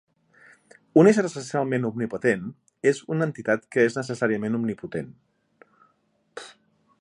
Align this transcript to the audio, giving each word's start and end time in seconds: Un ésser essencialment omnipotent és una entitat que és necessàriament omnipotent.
Un 1.01 1.09
ésser 1.09 1.23
essencialment 1.29 1.85
omnipotent 1.89 2.47
és 2.93 3.03
una 3.17 3.27
entitat 3.29 3.69
que 3.77 3.85
és 3.91 3.99
necessàriament 4.01 4.59
omnipotent. 4.61 5.13